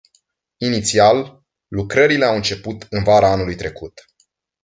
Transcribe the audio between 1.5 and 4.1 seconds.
lucrările au început în vara anului trecut.